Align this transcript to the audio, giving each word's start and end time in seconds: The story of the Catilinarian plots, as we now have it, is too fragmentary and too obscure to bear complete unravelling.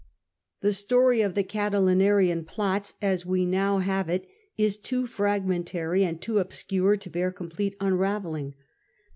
The 0.61 0.73
story 0.73 1.21
of 1.21 1.35
the 1.35 1.43
Catilinarian 1.43 2.43
plots, 2.43 2.95
as 3.03 3.23
we 3.23 3.45
now 3.45 3.77
have 3.77 4.09
it, 4.09 4.25
is 4.57 4.77
too 4.79 5.05
fragmentary 5.05 6.03
and 6.03 6.19
too 6.19 6.39
obscure 6.39 6.97
to 6.97 7.09
bear 7.11 7.31
complete 7.31 7.75
unravelling. 7.79 8.55